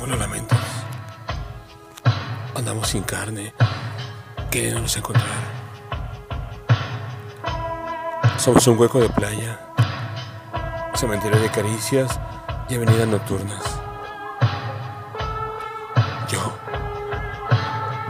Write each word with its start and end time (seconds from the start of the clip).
solo 0.00 0.16
lamentos. 0.16 0.58
Andamos 2.56 2.88
sin 2.88 3.02
carne, 3.02 3.52
queriéndonos 4.50 4.96
encontrar. 4.96 5.42
Somos 8.38 8.66
un 8.66 8.78
hueco 8.78 8.98
de 8.98 9.10
playa, 9.10 9.60
cementerio 10.94 11.38
de 11.38 11.50
caricias 11.50 12.18
y 12.70 12.76
avenidas 12.76 13.08
nocturnas. 13.08 13.62
Yo, 16.30 16.50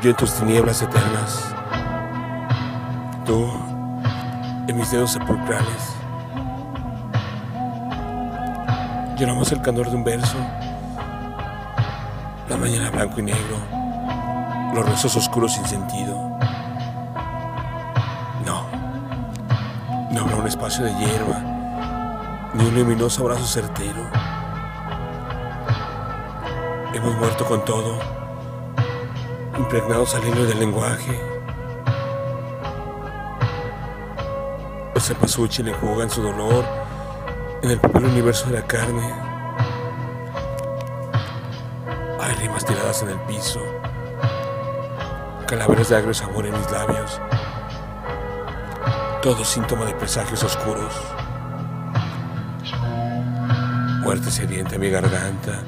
yo 0.00 0.10
en 0.10 0.16
tus 0.16 0.32
tinieblas 0.34 0.82
eternas, 0.82 1.44
tú 3.26 3.50
en 4.68 4.76
mis 4.76 4.92
dedos 4.92 5.10
sepulcrales. 5.10 5.96
Lloramos 9.18 9.50
el 9.50 9.60
candor 9.60 9.90
de 9.90 9.96
un 9.96 10.04
verso, 10.04 10.38
mañana 12.60 12.90
blanco 12.90 13.20
y 13.20 13.22
negro, 13.22 13.56
los 14.74 14.86
rezos 14.86 15.16
oscuros 15.16 15.54
sin 15.54 15.64
sentido. 15.64 16.14
No, 18.44 18.66
no 20.10 20.20
habrá 20.20 20.36
un 20.36 20.46
espacio 20.46 20.84
de 20.84 20.94
hierba, 20.94 22.50
ni 22.54 22.64
un 22.66 22.74
luminoso 22.74 23.22
abrazo 23.22 23.46
certero. 23.46 24.06
Hemos 26.92 27.16
muerto 27.16 27.46
con 27.46 27.64
todo, 27.64 27.98
impregnados 29.56 30.14
al 30.14 30.28
hilo 30.28 30.44
del 30.44 30.60
lenguaje. 30.60 31.18
El 34.94 35.00
cempasúchil 35.00 35.68
enjuga 35.68 36.04
en 36.04 36.10
su 36.10 36.22
dolor 36.22 36.64
en 37.62 37.70
el 37.70 37.80
papel 37.80 38.04
universo 38.04 38.50
de 38.50 38.60
la 38.60 38.66
carne. 38.66 39.29
Hay 42.30 42.36
rimas 42.36 42.64
tiradas 42.64 43.02
en 43.02 43.08
el 43.08 43.18
piso, 43.22 43.60
calaveras 45.48 45.88
de 45.88 45.96
agrio 45.96 46.14
sabor 46.14 46.46
en 46.46 46.52
mis 46.52 46.70
labios, 46.70 47.20
todo 49.20 49.44
síntoma 49.44 49.84
de 49.84 49.94
presagios 49.94 50.44
oscuros. 50.44 50.94
Muerte 54.02 54.30
sedienta 54.30 54.76
en 54.76 54.80
mi 54.80 54.90
garganta 54.90 55.58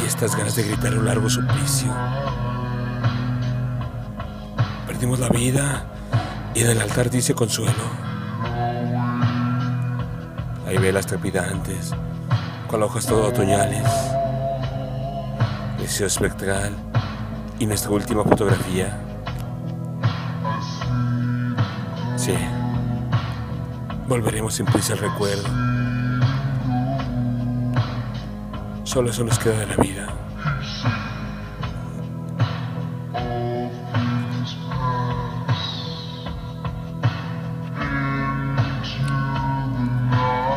y 0.00 0.06
estas 0.06 0.36
ganas 0.36 0.54
de 0.54 0.62
gritar 0.62 0.96
un 0.96 1.04
largo 1.04 1.28
suplicio. 1.28 1.92
Perdimos 4.86 5.18
la 5.18 5.30
vida 5.30 5.84
y 6.54 6.60
en 6.60 6.70
el 6.70 6.80
altar 6.80 7.10
dice 7.10 7.34
consuelo. 7.34 7.72
Hay 10.64 10.78
velas 10.78 11.06
trepidantes, 11.06 11.92
con 12.68 12.84
hojas 12.84 13.04
todo 13.04 13.26
otoñales. 13.26 14.15
Espectral 15.86 16.76
y 17.58 17.64
nuestra 17.64 17.90
última 17.90 18.22
fotografía. 18.22 18.98
Sí, 22.16 22.34
volveremos 24.06 24.54
sin 24.54 24.66
prisa 24.66 24.92
al 24.92 24.98
recuerdo. 24.98 25.48
Solo 28.84 29.10
eso 29.10 29.24
nos 29.24 29.38
queda 29.38 29.60
de 29.60 29.66
la 29.66 29.76
vida. 29.76 30.08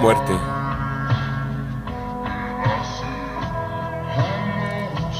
Muerte. 0.01 0.58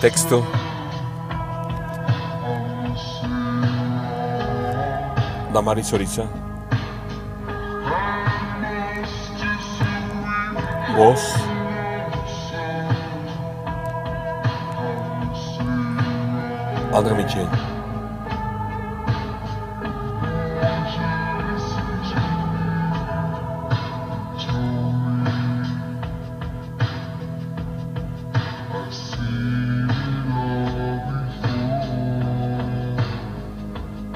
Texto. 0.01 0.45
Da 5.51 5.61
Mari 5.61 5.83
Soriza. 5.83 6.25
Voz. 10.95 11.33
André 16.93 17.13
Michel. 17.15 17.78